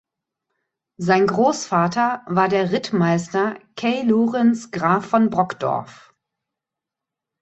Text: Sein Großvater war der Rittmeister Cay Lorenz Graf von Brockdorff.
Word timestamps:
Sein 0.97 1.27
Großvater 1.27 2.23
war 2.25 2.49
der 2.49 2.71
Rittmeister 2.71 3.59
Cay 3.75 4.01
Lorenz 4.01 4.71
Graf 4.71 5.05
von 5.05 5.29
Brockdorff. 5.29 6.11